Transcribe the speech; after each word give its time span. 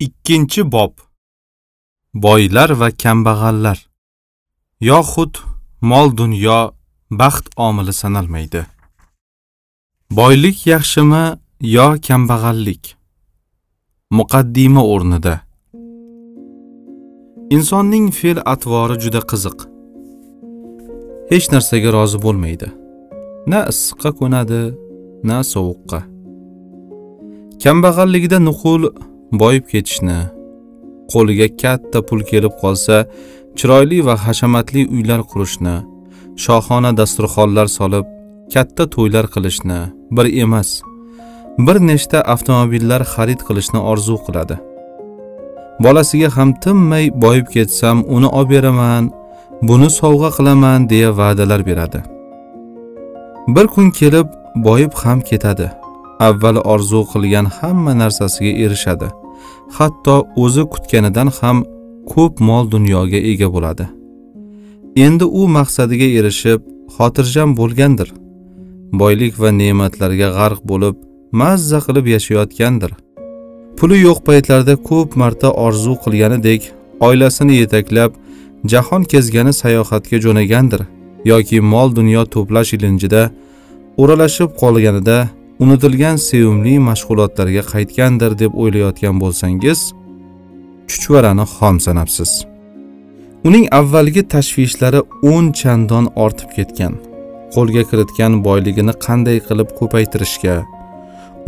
ikkinchi 0.00 0.62
bob. 0.72 0.92
Boylar 2.14 2.70
va 2.80 2.88
kambag'allar. 3.02 3.78
Yoxud 4.80 5.34
mol 5.90 6.08
dunyo 6.18 6.60
baxt 7.10 7.46
omili 7.56 7.92
sanalmaydi. 7.92 8.62
Boylik 10.18 10.58
yaxshimi 10.66 11.24
yo 11.76 11.88
kambag'allik? 12.06 12.84
Muqaddima 14.18 14.82
o'rnida. 14.92 15.34
Insonning 17.56 18.06
fe'l 18.18 18.38
atvori 18.54 18.96
juda 19.02 19.20
qiziq. 19.30 19.58
Hech 21.30 21.46
narsaga 21.52 21.90
rozi 21.96 22.18
bo'lmaydi. 22.24 22.68
Na 23.50 23.60
issiqqa 23.72 24.10
ko'nadi 24.18 24.62
na 25.28 25.36
sovuqqa. 25.52 26.00
Kambag'alligida 27.62 28.38
nuqul 28.48 28.82
boyib 29.32 29.64
ketishni 29.72 30.18
qo'liga 31.12 31.48
katta 31.62 31.98
pul 32.08 32.20
kelib 32.30 32.54
qolsa 32.62 32.96
chiroyli 33.58 33.98
va 34.08 34.14
hashamatli 34.24 34.82
uylar 34.96 35.20
qurishni 35.30 35.76
shohona 36.44 36.90
dasturxonlar 37.00 37.66
solib 37.78 38.06
katta 38.54 38.84
to'ylar 38.94 39.26
qilishni 39.34 39.80
bir 40.16 40.26
emas 40.44 40.70
bir 41.66 41.76
nechta 41.90 42.18
avtomobillar 42.32 43.02
xarid 43.12 43.40
qilishni 43.48 43.80
orzu 43.90 44.16
qiladi. 44.26 44.56
Bolasiga 45.84 46.28
ham 46.36 46.50
tinmay 46.64 47.04
boyib 47.24 47.46
ketsam 47.54 47.96
uni 48.16 48.28
olib 48.38 48.50
beraman 48.50 49.04
buni 49.68 49.88
sovg'a 50.00 50.30
qilaman 50.36 50.80
deya 50.92 51.10
va'dalar 51.20 51.60
beradi. 51.68 52.00
Bir 53.54 53.66
kun 53.74 53.90
kelib 53.98 54.28
boyib 54.66 54.92
ham 55.02 55.20
ketadi. 55.30 55.66
Avval 56.26 56.56
orzu 56.72 57.00
qilgan 57.12 57.46
hamma 57.58 57.92
narsasiga 58.02 58.52
erishadi. 58.64 59.08
Hatto 59.76 60.16
o'zi 60.44 60.62
kutganidan 60.72 61.28
ham 61.38 61.64
ko'p 62.12 62.40
mol 62.48 62.64
dunyoga 62.74 63.18
ega 63.32 63.48
bo'ladi. 63.54 63.86
Endi 65.06 65.24
u 65.40 65.42
maqsadiga 65.56 66.08
erishib 66.18 66.60
xotirjam 66.96 67.50
bo'lgandir. 67.60 68.08
Boylik 69.00 69.34
va 69.42 69.50
ne'matlarga 69.60 70.28
g'arq 70.38 70.60
bo'lib 70.70 70.96
mazza 71.40 71.78
qilib 71.86 72.06
yashayotgandir. 72.14 72.92
Puli 73.78 73.96
yo'q 74.06 74.18
paytlarda 74.28 74.74
ko'p 74.88 75.10
marta 75.22 75.48
orzu 75.66 75.94
qilganidek 76.04 76.62
oilasini 77.00 77.54
yetaklab 77.62 78.12
jahon 78.72 79.02
kezgani 79.12 79.52
sayohatga 79.52 80.18
jo'nagandir 80.24 80.80
yoki 81.24 81.60
mol 81.60 81.88
dunyo 81.98 82.22
to'plash 82.34 82.72
ilinjida 82.76 83.22
o'ralashib 84.02 84.50
qolganida 84.62 85.18
unutilgan 85.62 86.16
sevimli 86.28 86.74
mashg'ulotlarga 86.88 87.62
qaytgandir 87.72 88.32
deb 88.42 88.52
o'ylayotgan 88.62 89.16
bo'lsangiz 89.22 89.80
chuchvarani 90.90 91.44
xom 91.54 91.76
sanabsiz. 91.86 92.30
Uning 93.48 93.66
avvalgi 93.80 94.22
tashvishlari 94.34 95.00
o'n 95.32 95.52
chandon 95.60 96.04
ortib 96.24 96.50
ketgan. 96.58 96.94
Qo'lga 97.54 97.82
kiritgan 97.90 98.32
boyligini 98.46 98.94
qanday 99.06 99.38
qilib 99.48 99.70
ko'paytirishga 99.78 100.56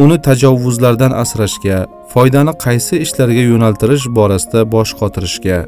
uni 0.03 0.17
tajovuzlardan 0.27 1.13
asrashga 1.23 1.79
foydani 2.13 2.53
qaysi 2.65 2.95
ishlarga 3.05 3.43
yo'naltirish 3.53 4.07
borasida 4.19 4.61
bosh 4.75 4.93
qotirishga 5.01 5.59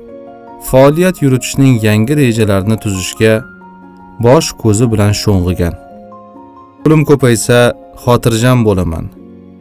faoliyat 0.70 1.16
yuritishning 1.24 1.74
yangi 1.86 2.14
rejalarini 2.22 2.76
tuzishga 2.84 3.32
bosh 4.26 4.48
ko'zi 4.62 4.92
bilan 4.92 5.12
sho'ng'igan. 5.22 5.81
Pulim 6.82 7.04
ko'paysa 7.04 7.58
xotirjam 8.04 8.58
bo'laman. 8.66 9.04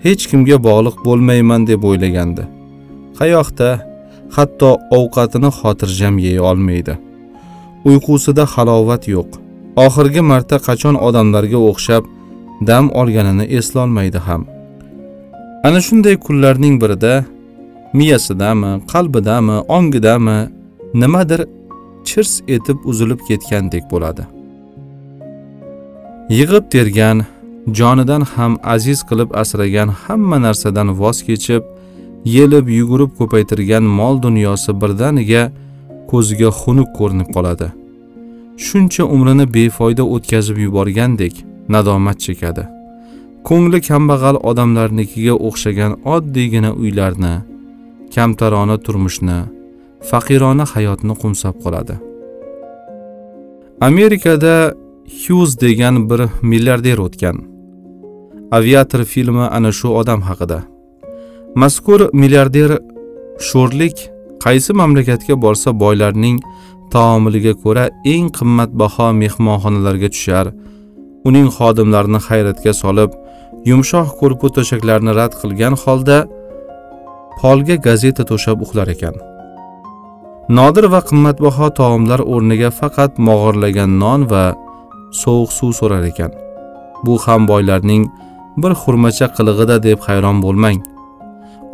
Hech 0.05 0.23
kimga 0.29 0.57
bog'liq 0.67 0.95
bo'lmayman 1.05 1.67
deb 1.69 1.81
o'ylagandi. 1.89 2.43
Qayoqda? 3.19 3.69
Hatto 4.35 4.69
ovqatini 4.97 5.49
xotirjam 5.59 6.15
yey 6.25 6.39
olmaydi. 6.49 6.93
Uyqusida 7.89 8.45
halovat 8.53 9.03
yo'q. 9.15 9.29
Oxirgi 9.85 10.21
marta 10.31 10.57
qachon 10.67 10.95
odamlarga 11.07 11.59
o'xshab 11.69 12.03
dam 12.69 12.85
olganini 13.01 13.45
eslolmaydi 13.57 14.19
ham. 14.27 14.41
Ana 15.67 15.79
shunday 15.87 16.15
kunlarning 16.25 16.75
birida 16.81 17.13
miyasidami 17.97 18.71
qalbidami 18.91 19.57
ongidami 19.77 20.39
nimadir 21.01 21.41
chirs 22.07 22.33
etib 22.55 22.77
uzilib 22.91 23.19
ketgandek 23.29 23.83
bo'ladi. 23.91 24.23
Yig'ib 26.37 26.65
tergan 26.73 27.17
jonidan 27.79 28.23
ham 28.33 28.53
aziz 28.73 28.99
qilib 29.09 29.29
asragan 29.41 29.89
hamma 30.03 30.37
narsadan 30.45 30.89
voz 31.01 31.17
kechib 31.27 31.63
yelib 32.35 32.65
yugurib 32.77 33.11
ko'paytirgan 33.19 33.83
mol 33.99 34.15
dunyosi 34.25 34.71
birdaniga 34.81 35.43
ko'ziga 36.11 36.49
xunuk 36.61 36.89
ko'rinib 36.97 37.29
qoladi. 37.35 37.67
Shuncha 38.65 39.03
umrini 39.15 39.45
befoyda 39.55 40.03
o'tkazib 40.15 40.57
yuborgandek 40.65 41.33
nadomat 41.73 42.17
chekadi. 42.25 42.63
Ko'ngli 43.47 43.79
kambag'al 43.89 44.37
odamlarnikiga 44.49 45.35
o'xshagan 45.47 45.91
oddiygina 46.15 46.71
uylarni 46.81 47.35
kamtarona 48.15 48.77
turmushni 48.85 49.39
faqirona 50.09 50.65
hayotni 50.73 51.13
qo'msab 51.21 51.55
qoladi. 51.63 51.95
Amerikada 53.89 54.55
hyuz 55.19 55.61
degan 55.61 56.09
bir 56.09 56.21
milliarder 56.41 56.97
o'tgan. 56.97 57.37
Aviator 58.51 59.03
filmi 59.03 59.45
ana 59.57 59.71
shu 59.71 59.89
odam 60.01 60.21
haqida. 60.21 60.59
Mazkur 61.55 62.01
milliarder 62.13 62.71
sho'rlik 63.49 63.97
qaysi 64.43 64.71
mamlakatga 64.79 65.35
borsa 65.45 65.69
boylarning 65.83 66.37
taomiliga 66.93 67.53
ko'ra 67.63 67.85
eng 68.13 68.27
qimmatbaho 68.37 69.07
mehmonxonalarga 69.21 70.09
tushar. 70.15 70.45
Uning 71.27 71.47
xodimlarini 71.57 72.19
hayratga 72.27 72.73
solib 72.83 73.11
yumshoq 73.69 74.09
ko'rpu 74.21 74.47
to'shaklarni 74.55 75.11
rad 75.19 75.33
qilgan 75.41 75.73
holda 75.83 76.17
polga 77.41 77.75
gazeta 77.87 78.23
to'shab 78.31 78.57
uxlar 78.65 78.87
ekan. 78.95 79.15
Nodir 80.57 80.85
va 80.93 81.01
qimmatbaho 81.09 81.67
taomlar 81.79 82.19
o'rniga 82.33 82.69
faqat 82.79 83.11
mog'orlagan 83.27 83.91
non 84.03 84.21
va 84.31 84.45
sovuq 85.21 85.51
suv 85.57 85.71
so'rar 85.79 86.03
ekan. 86.11 86.31
Bu 87.05 87.17
ham 87.25 87.47
boylarning 87.51 88.03
bir 88.61 88.71
xurmacha 88.81 89.27
qilig'ida 89.37 89.83
deb 89.87 89.99
hayron 90.07 90.37
bo'lmang. 90.45 90.79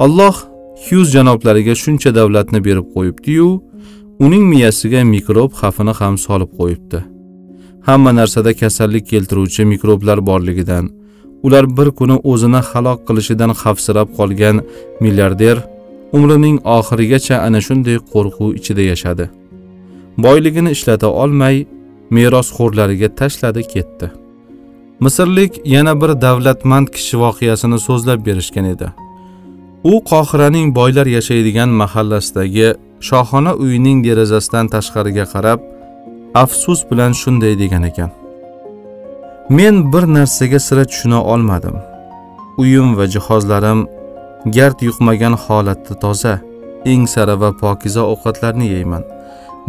Alloh 0.03 0.35
hyuz 0.85 1.07
janoblariga 1.15 1.75
shuncha 1.83 2.09
davlatni 2.19 2.59
berib 2.67 2.87
qo'yibdi-yu, 2.95 3.49
uning 4.25 4.43
miyasiga 4.53 5.01
mikrob 5.13 5.51
xavfini 5.59 5.93
ham 5.99 6.15
solib 6.25 6.51
qo'yibdi. 6.59 6.99
Hamma 7.87 8.11
narsada 8.19 8.51
kasallik 8.61 9.05
keltiruvchi 9.11 9.63
mikroblar 9.73 10.19
borligidan 10.29 10.85
ular 11.43 11.77
bir 11.77 11.89
kuni 11.99 12.15
o'zini 12.31 12.61
halok 12.69 12.99
qilishidan 13.07 13.51
xavfsirab 13.61 14.09
qolgan 14.17 14.55
milliarder 15.03 15.57
umrining 16.17 16.57
oxirigacha 16.77 17.35
ana 17.47 17.59
shunday 17.67 17.97
qo'rquv 18.13 18.49
ichida 18.59 18.83
yashadi. 18.91 19.25
Boyligini 20.25 20.69
ishlata 20.75 21.07
olmay 21.23 21.55
merosxo'rlariga 22.11 23.15
tashladi 23.15 23.63
ketdi. 23.73 24.11
Misrlik 24.99 25.61
yana 25.65 26.01
bir 26.01 26.21
davlatmand 26.21 26.87
kishi 26.87 27.15
voqeasini 27.19 27.79
so'zlab 27.79 28.25
berishgan 28.25 28.65
edi. 28.65 28.87
U 29.83 29.93
qohiraning 30.11 30.75
boylar 30.75 31.05
yashaydigan 31.17 31.69
mahallasidagi 31.69 32.67
shohona 33.09 33.53
uyining 33.63 33.99
derazasidan 34.07 34.67
tashqariga 34.67 35.25
qarab 35.33 35.59
afsus 36.43 36.79
bilan 36.91 37.11
shunday 37.21 37.59
degan 37.59 37.83
ekan. 37.89 38.11
Men 39.49 39.93
bir 39.93 40.03
narsaga 40.15 40.59
sira 40.59 40.85
tushuna 40.85 41.23
olmadim. 41.23 41.75
Uyim 42.57 42.97
va 42.97 43.05
jihozlarim 43.13 43.79
gard 44.55 44.79
yuqmagan 44.87 45.33
holatda 45.43 45.93
toza 46.03 46.39
eng 46.85 47.07
sara 47.13 47.35
va 47.41 47.49
pokiza 47.61 48.01
ovqatlarni 48.13 48.67
yeyman 48.75 49.03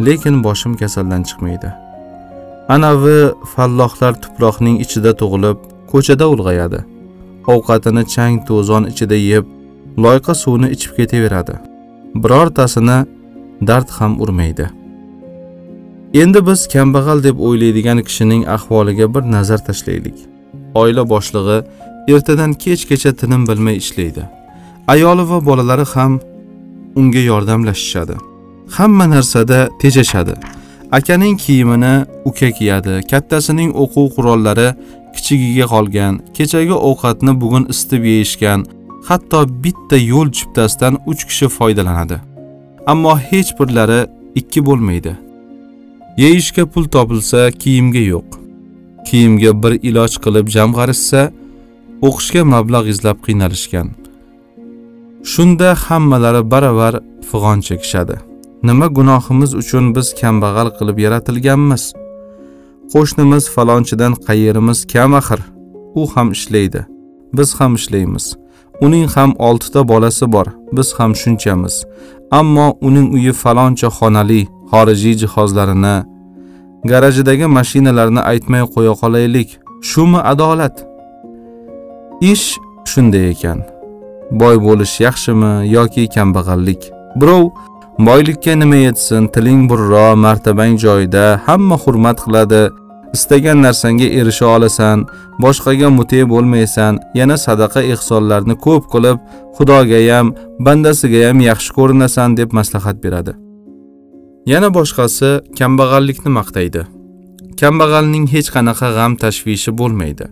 lekin 0.05 0.43
boshim 0.43 0.73
kasaldan 0.81 1.23
chiqmaydi. 1.23 1.88
Anavi 2.75 3.19
fallohlar 3.53 4.13
tuproqning 4.23 4.77
ichida 4.85 5.11
tug'ilib 5.21 5.57
ko'chada 5.91 6.25
ulg'ayadi. 6.33 6.79
Ovqatini 7.53 8.03
chang 8.13 8.35
to'zon 8.49 8.83
ichida 8.91 9.17
yeb 9.31 9.45
loyqa 10.03 10.33
suvni 10.43 10.67
ichib 10.75 10.91
ketaveradi. 10.99 11.55
Birortasini 12.23 12.97
dard 13.69 13.89
ham 13.97 14.13
urmaydi. 14.23 14.67
Endi 16.21 16.39
biz 16.47 16.67
kambag'al 16.73 17.19
deb 17.27 17.37
o'ylaydigan 17.47 17.99
kishining 18.07 18.43
ahvoliga 18.55 19.05
bir 19.13 19.23
nazar 19.35 19.59
tashlaylik. 19.67 20.17
Oila 20.81 21.03
boshlig'i 21.13 21.57
ertadan 22.13 22.51
kechgacha 22.63 23.11
tinim 23.19 23.41
bilmay 23.49 23.75
ishlaydi. 23.83 24.23
Ayoli 24.93 25.23
va 25.31 25.39
bolalari 25.49 25.85
ham 25.93 26.13
unga 26.99 27.21
yordamlashishadi. 27.31 28.15
Hamma 28.75 29.05
narsada 29.15 29.59
tejashadi. 29.81 30.35
Akaning 30.91 31.37
kiyimini 31.37 32.05
uka 32.25 32.51
kiyadi. 32.51 33.01
Kattasining 33.11 33.71
o'quv 33.83 34.07
qurollari 34.15 34.69
kichigiga 35.15 35.65
qolgan 35.73 36.13
kechagi 36.37 36.75
ovqatni 36.89 37.33
bugun 37.41 37.65
isitib 37.73 38.03
yeyishgan 38.11 38.59
hatto 39.07 39.39
bitta 39.63 39.97
yo'l 40.11 40.29
chiptasidan 40.37 40.93
uch 41.11 41.21
kishi 41.29 41.47
foydalanadi. 41.57 42.17
Ammo 42.91 43.13
hech 43.29 43.49
birlari 43.59 43.99
ikki 44.39 44.65
bo'lmaydi. 44.67 45.13
Yeyishga 46.17 46.63
pul 46.65 46.85
topilsa 46.95 47.51
kiyimga 47.51 48.03
yo'q. 48.13 48.29
Kiyimga 49.07 49.51
bir 49.63 49.73
iloj 49.89 50.13
qilib 50.23 50.47
jamg'arishsa 50.55 51.21
o'qishga 52.07 52.41
mablag' 52.53 52.89
izlab 52.93 53.17
qiynalishgan. 53.25 53.87
Shunda 55.31 55.69
hammalari 55.85 56.41
baravar 56.51 56.93
fig'on 57.29 57.59
chekishadi. 57.67 58.28
Nima 58.63 58.87
gunohimiz 58.87 59.51
uchun 59.61 59.95
biz 59.95 60.07
kambag'al 60.21 60.69
qilib 60.77 60.97
yaratilganmiz? 61.05 61.83
Qo'shnimiz 62.93 63.43
falonchidan 63.55 64.13
qayerimiz 64.27 64.79
kam 64.93 65.13
axir? 65.19 65.41
U 65.99 66.01
ham 66.13 66.31
ishlaydi. 66.37 66.81
Biz 67.37 67.49
ham 67.59 67.75
ishlaymiz. 67.79 68.25
Uning 68.81 69.07
ham 69.15 69.31
oltita 69.47 69.87
bolasi 69.87 70.31
bor. 70.31 70.47
Biz 70.71 70.93
ham 70.97 71.11
shunchamiz. 71.21 71.75
Ammo 72.31 72.67
uning 72.87 73.07
uyi 73.13 73.33
faloncha 73.43 73.89
xonali 73.97 74.41
xorijiy 74.71 75.15
jihozlarini 75.21 75.95
garajidagi 76.91 77.47
mashinalarni 77.57 78.21
aytmay 78.31 78.63
qo'ya 78.75 78.93
qolaylik. 79.01 79.49
Shumi 79.89 80.19
adolat. 80.31 80.75
Ish 82.31 82.47
shunday 82.91 83.25
ekan. 83.33 83.59
Boy 84.39 84.55
bo'lish 84.67 84.95
yaxshimi 85.05 85.53
yoki 85.75 86.03
kambag'allik? 86.15 86.81
Birov 87.19 87.43
boylikka 87.99 88.55
nima 88.55 88.75
yetsin 88.75 89.27
tiling 89.27 89.69
burro 89.69 90.15
martabang 90.15 90.75
joyida 90.83 91.41
hamma 91.45 91.77
hurmat 91.83 92.17
qiladi. 92.25 92.61
Istagan 93.15 93.57
narsangga 93.65 94.07
erisha 94.19 94.47
olasan 94.55 94.97
boshqaga 95.43 95.89
mute 95.97 96.21
bo'lmaysan. 96.31 96.93
Yana 97.19 97.37
sadaqa 97.45 97.81
ehsonlarni 97.93 98.55
ko'p 98.65 98.83
qilib 98.93 99.17
xudogayam 99.57 100.27
bandasigayam 100.65 101.37
yaxshi 101.49 101.71
ko'rinasan 101.77 102.37
deb 102.39 102.49
maslahat 102.59 102.97
beradi. 103.03 103.33
Yana 104.51 104.69
boshqasi 104.77 105.29
kambag'allikni 105.59 106.31
maqtaydi. 106.39 106.81
Kambag'alning 107.61 108.25
hech 108.33 108.49
qanaqa 108.55 108.87
g'am 108.97 109.13
tashvishi 109.23 109.71
bo'lmaydi. 109.79 110.25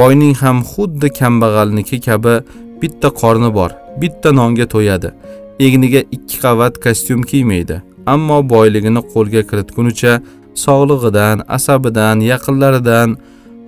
Boyning 0.00 0.34
ham 0.42 0.58
xuddi 0.72 1.08
kambag'alniki 1.20 1.98
kabi 2.06 2.34
bitta 2.82 3.08
qorni 3.20 3.50
bor 3.58 3.70
bitta 4.02 4.28
nonga 4.40 4.66
to'yadi. 4.74 5.10
Egniga 5.66 6.00
ikki 6.16 6.36
qavat 6.44 6.74
kostyum 6.84 7.22
kiymaydi 7.30 7.76
ammo 8.14 8.38
boyligini 8.52 9.02
qo'lga 9.12 9.42
kiritgunicha 9.50 10.12
sog'lig'idan 10.64 11.36
asabidan 11.56 12.16
yaqinlaridan 12.32 13.08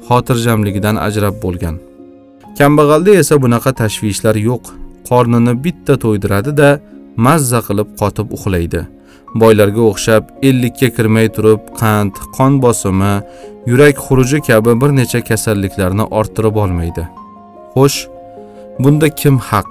xotirjamligidan 0.09 0.97
ajrab 1.07 1.37
bo'lgan. 1.45 1.77
Kambag'alda 2.59 3.13
esa 3.23 3.35
bunaqa 3.45 3.73
tashvishlar 3.83 4.37
yo'q. 4.49 4.65
Qornini 5.09 5.55
bitta 5.65 5.95
to'ydiradi-da 6.05 6.69
mazza 7.27 7.61
qilib 7.69 7.89
qotib 8.01 8.29
uxlaydi. 8.37 8.83
Boylarga 9.43 9.83
o'xshab 9.91 10.23
ellikka 10.49 10.89
kirmay 10.97 11.29
turib 11.37 11.61
qand 11.81 12.15
qon 12.37 12.53
bosimi 12.65 13.15
yurak 13.71 13.97
xuruji 14.07 14.39
kabi 14.49 14.73
bir 14.83 14.91
necha 15.01 15.21
kasalliklarni 15.31 16.05
orttirib 16.19 16.57
olmaydi. 16.65 17.05
Xo'sh 17.75 17.99
bunda 18.83 19.09
kim 19.21 19.37
haq? 19.51 19.71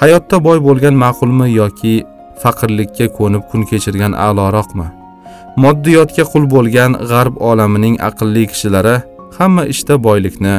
Hayotda 0.00 0.36
boy 0.46 0.58
bo'lgan 0.66 0.94
ma'qulmi 1.04 1.48
yoki 1.60 1.94
faqirlikka 2.42 3.06
ko'nib 3.18 3.44
kun 3.50 3.62
kechirgan 3.70 4.12
a'loroqmi? 4.26 4.86
Moddiyotga 5.64 6.24
qul 6.32 6.44
bo'lgan 6.54 6.92
g'arb 7.10 7.34
olamining 7.50 7.96
aqlli 8.08 8.44
kishilari 8.52 8.96
hamma 9.38 9.64
ishda 9.74 9.94
boylikni 10.06 10.54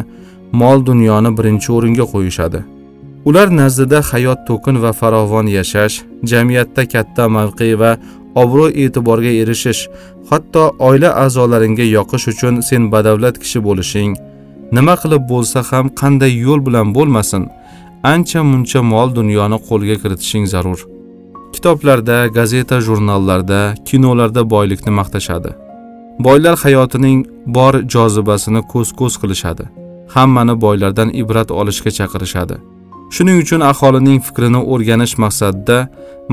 mol 0.62 0.85
dunyoni 0.89 1.31
birinchi 1.38 1.69
o'ringa 1.77 2.06
qo'yishadi. 2.13 2.59
Ular 3.30 3.47
nazdida 3.59 4.00
hayot 4.12 4.39
to'kin 4.50 4.75
va 4.83 4.91
farovon 5.00 5.47
yashash 5.57 5.95
jamiyatda 6.31 6.83
katta 6.94 7.24
mavqe 7.36 7.69
va 7.81 7.91
obro' 8.44 8.69
e'tiborga 8.83 9.31
erishish 9.41 9.81
hatto 10.29 10.63
oila 10.88 11.09
a'zolaringga 11.24 11.86
yoqish 11.97 12.25
uchun 12.33 12.62
sen 12.69 12.91
badavlat 12.94 13.36
kishi 13.44 13.59
bo'lishing 13.68 14.12
nima 14.77 14.95
qilib 15.01 15.24
bo'lsa 15.33 15.59
ham 15.69 15.86
qanday 16.01 16.33
yo'l 16.45 16.62
bilan 16.68 16.88
bo'lmasin 16.97 17.44
ancha 18.03 18.44
muncha 18.44 18.81
mol 18.83 19.15
dunyoni 19.15 19.57
qo'lga 19.67 19.95
kiritishing 20.01 20.45
zarur. 20.53 20.79
Kitoblarda 21.53 22.17
gazeta 22.38 22.77
jurnallarda 22.88 23.59
kinolarda 23.88 24.41
boylikni 24.53 24.91
maqtashadi. 25.00 25.51
Boylar 26.25 26.55
hayotining 26.63 27.19
bor 27.57 27.73
jozibasini 27.94 28.61
ko'z 28.73 28.89
ko'z 29.00 29.13
qilishadi. 29.21 29.65
Hammani 30.15 30.55
boylardan 30.65 31.09
ibrat 31.21 31.50
olishga 31.59 31.91
chaqirishadi. 32.00 32.55
Shuning 33.15 33.38
uchun 33.44 33.61
aholining 33.71 34.19
fikrini 34.27 34.61
o'rganish 34.73 35.15
maqsadida 35.23 35.77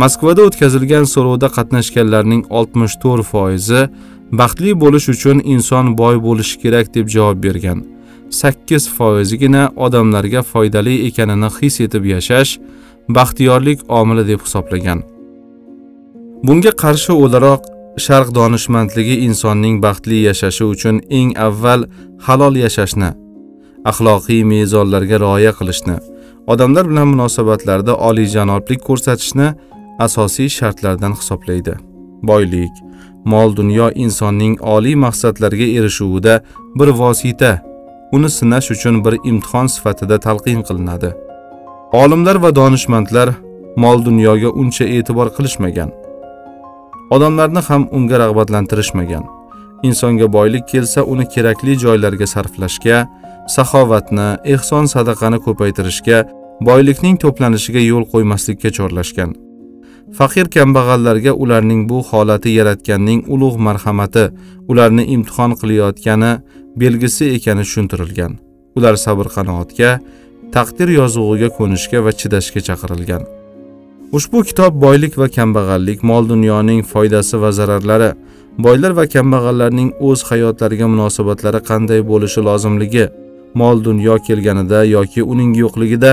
moskvada 0.03 0.41
o'tkazilgan 0.49 1.05
so'rovda 1.15 1.49
qatnashganlarning 1.57 2.43
64 2.51 3.23
foizi 3.33 3.81
baxtli 4.41 4.73
bo'lish 4.83 5.07
uchun 5.15 5.37
inson 5.55 5.87
boy 6.01 6.17
bo'lishi 6.27 6.57
kerak 6.63 6.87
deb 6.95 7.07
javob 7.15 7.39
bergan. 7.47 7.79
8 8.31 8.89
foizigina 8.97 9.73
odamlarga 9.77 10.43
foydali 10.43 11.07
ekanini 11.07 11.49
his 11.61 11.81
etib 11.81 12.05
yashash 12.05 12.59
baxtiyorlik 13.09 13.81
omili 13.89 14.27
deb 14.29 14.41
hisoblagan. 14.47 15.03
Bunga 16.47 16.73
qarshi 16.83 17.13
o'laroq 17.13 17.63
sharq 18.07 18.29
donishmandligi 18.35 19.17
insonning 19.27 19.83
baxtli 19.85 20.19
yashashi 20.29 20.65
uchun 20.65 21.01
eng 21.19 21.31
avval 21.47 21.85
halol 22.27 22.55
yashashni 22.65 23.11
axloqiy 23.91 24.43
mezonlarga 24.53 25.17
rioya 25.25 25.53
qilishni 25.59 25.97
odamlar 26.53 26.85
bilan 26.91 27.09
munosabatlarda 27.13 27.97
oliyjanoblik 28.09 28.81
ko'rsatishni 28.89 29.49
asosiy 30.07 30.49
shartlardan 30.59 31.13
hisoblaydi. 31.21 31.75
Boylik 32.23 32.75
mol 33.25 33.57
dunyo 33.57 33.91
insonning 33.95 34.55
oliy 34.75 34.97
maqsadlarga 35.05 35.67
erishuvida 35.79 36.35
bir 36.79 36.89
vosita 37.01 37.53
uni 38.13 38.31
sinash 38.31 38.71
uchun 38.75 39.05
bir 39.05 39.15
imtihon 39.31 39.67
sifatida 39.67 40.19
talqin 40.27 40.63
qilinadi. 40.69 41.11
Olimlar 41.93 42.37
va 42.45 42.51
donishmandlar 42.55 43.29
mol 43.77 44.05
dunyoga 44.05 44.51
uncha 44.61 44.85
e'tibor 44.97 45.29
qilishmagan. 45.37 45.91
Odamlarni 47.15 47.63
ham 47.69 47.83
unga 47.97 48.17
rag'batlantirishmagan. 48.23 49.25
Insonga 49.83 50.33
boylik 50.33 50.69
kelsa 50.73 51.01
uni 51.13 51.27
kerakli 51.35 51.75
joylarga 51.85 52.27
sarflashga 52.35 52.99
saxovatni 53.55 54.29
ehson 54.55 54.85
sadaqani 54.95 55.39
ko'paytirishga 55.47 56.19
boylikning 56.69 57.17
to'planishiga 57.23 57.83
yo'l 57.91 58.05
qo'ymaslikka 58.13 58.71
chorlashgan. 58.79 59.31
Faqir 60.19 60.47
kambag'allarga 60.57 61.33
ularning 61.43 61.83
bu 61.91 61.99
holati 62.11 62.51
yaratganning 62.59 63.21
ulug' 63.35 63.59
marhamati 63.67 64.25
ularni 64.71 65.05
imtihon 65.15 65.53
qilayotgani 65.61 66.33
belgisi 66.77 67.25
ekani 67.37 67.63
tushuntirilgan. 67.67 68.33
Ular 68.77 68.97
sabr 68.97 69.27
qanoatga 69.37 69.91
taqdir 70.55 70.89
yozug'iga 71.01 71.49
ko'nishga 71.59 72.05
va 72.05 72.13
chidashga 72.21 72.61
chaqirilgan. 72.69 73.23
Ushbu 74.17 74.43
kitob 74.49 74.73
boylik 74.85 75.19
va 75.19 75.29
kambag'allik 75.37 76.03
mol 76.11 76.29
dunyoning 76.33 76.83
foydasi 76.93 77.37
va 77.43 77.51
zararlari 77.59 78.11
boylar 78.59 78.93
va 78.99 79.05
kambag'allarning 79.15 79.91
o'z 80.09 80.21
hayotlariga 80.31 80.87
munosabatlari 80.95 81.61
qanday 81.71 82.01
bo'lishi 82.11 82.41
lozimligi 82.49 83.05
mol 83.61 83.85
dunyo 83.89 84.17
kelganida 84.27 84.81
yoki 84.97 85.23
uning 85.33 85.53
yo'qligida 85.63 86.13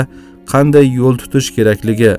qanday 0.53 0.85
yo'l 0.99 1.15
tutish 1.21 1.49
kerakligi 1.55 2.13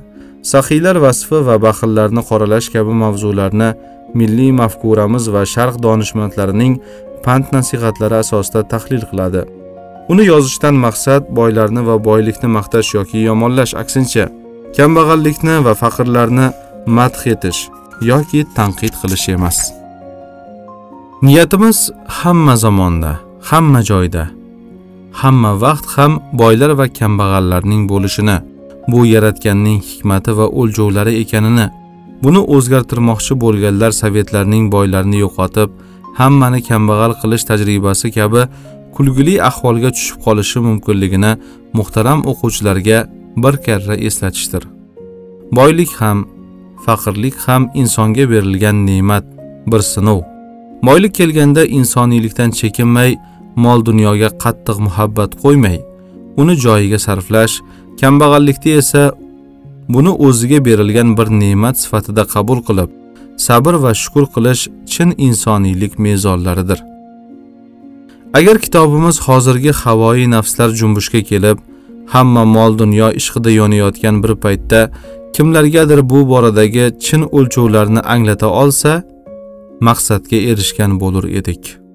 saxiylar 0.53 0.97
vasfi 1.07 1.39
va 1.49 1.57
baxillarni 1.67 2.23
qoralash 2.31 2.69
kabi 2.75 2.93
mavzularni 3.05 3.71
milliy 4.15 4.53
mafkuramiz 4.61 5.25
va 5.35 5.43
sharq 5.55 5.77
donishmandlarining 5.87 6.75
pand 7.25 7.47
nasihatlari 7.57 8.17
asosida 8.23 8.63
tahlil 8.73 9.05
qiladi. 9.11 9.43
Uni 10.13 10.25
yozishdan 10.33 10.75
maqsad 10.87 11.23
boylarni 11.39 11.83
va 11.89 11.97
boylikni 12.09 12.49
maqtash 12.59 12.95
yoki 12.99 13.19
yomonlash 13.29 13.75
aksincha 13.83 14.25
kambag'allikni 14.77 15.57
va 15.67 15.73
faqirlarni 15.83 16.47
madh 16.99 17.23
etish 17.35 17.61
yoki 18.11 18.41
tanqid 18.57 18.95
qilish 19.01 19.29
emas. 19.37 19.59
Niyatimiz 21.27 21.79
hamma 22.19 22.55
zamonda 22.65 23.13
hamma 23.51 23.81
joyda 23.91 24.25
hamma 25.21 25.53
vaqt 25.65 25.87
ham 25.97 26.13
boylar 26.41 26.71
va 26.81 26.87
kambag'allarning 26.99 27.83
bo'lishini 27.93 28.37
bu 28.91 29.01
yaratganning 29.15 29.81
hikmati 29.91 30.33
va 30.39 30.47
o'lchovlari 30.61 31.13
ekanini 31.23 31.67
buni 32.23 32.41
o'zgartirmoqchi 32.55 33.35
bo'lganlar 33.45 33.93
sovetlarning 34.03 34.65
boylarini 34.75 35.19
yo'qotib 35.25 35.71
hammani 36.21 36.61
kambag'al 36.69 37.13
qilish 37.21 37.45
tajribasi 37.51 38.09
kabi 38.19 38.43
kulgili 38.97 39.35
ahvolga 39.51 39.91
tushib 39.97 40.19
qolishi 40.27 40.59
mumkinligini 40.69 41.33
muhtaram 41.79 42.21
o'quvchilarga 42.31 42.99
bir 43.43 43.55
karra 43.67 43.95
eslatishdir. 44.09 44.63
Boylik 45.59 45.91
ham 46.01 46.19
faqirlik 46.85 47.37
ham 47.47 47.63
insonga 47.81 48.25
berilgan 48.33 48.77
ne'mat 48.87 49.25
bir 49.71 49.83
sinov. 49.93 50.21
Boylik 50.89 51.15
kelganda 51.15 51.63
insoniylikdan 51.79 52.51
chekinmay 52.59 53.11
mol 53.65 53.81
dunyoga 53.89 54.29
qattiq 54.45 54.77
muhabbat 54.87 55.31
qo'ymay 55.43 55.79
uni 56.41 56.55
joyiga 56.65 56.99
sarflash 57.07 57.55
kambag'allikda 58.01 58.71
esa 58.81 59.03
buni 59.89 60.11
o'ziga 60.27 60.65
berilgan 60.65 61.17
bir 61.19 61.29
ne'mat 61.43 61.77
sifatida 61.83 62.25
qabul 62.35 62.61
qilib 62.69 62.91
sabr 63.47 63.75
va 63.85 63.93
shukur 64.03 64.25
qilish 64.35 64.63
chin 64.93 65.15
insoniylik 65.27 65.99
mezonlaridir. 65.99 66.81
Agar 68.39 68.57
kitobimiz 68.65 69.17
hozirgi 69.27 69.73
havoyi 69.83 70.31
nafslar 70.31 70.69
junbushga 70.81 71.23
kelib 71.31 71.59
hamma 72.15 72.45
mol 72.45 72.79
dunyo 72.79 73.09
ishqida 73.21 73.51
yonayotgan 73.51 74.23
bir 74.23 74.33
paytda 74.45 74.81
kimlargadir 75.35 76.01
bu 76.11 76.29
boradagi 76.33 76.85
chin 77.05 77.23
o'lchovlarni 77.37 78.01
anglata 78.01 78.49
olsa 78.63 79.03
maqsadga 79.81 80.39
erishgan 80.51 81.01
bo'lur 81.01 81.25
edik. 81.41 81.88